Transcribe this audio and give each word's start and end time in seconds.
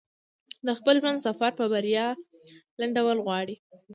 د 0.65 0.67
خپل 0.79 0.95
ژوند 1.01 1.23
سفر 1.27 1.51
په 1.59 1.65
بريا 1.73 2.07
لنډول 2.79 3.17
غواړي. 3.25 3.55